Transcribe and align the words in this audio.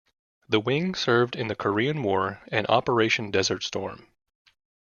The 0.49 0.59
wing 0.59 0.95
served 0.95 1.35
in 1.35 1.45
the 1.47 1.53
Korean 1.55 2.01
War 2.01 2.41
and 2.47 2.65
Operation 2.67 3.29
Desert 3.29 3.61
Storm. 3.61 4.07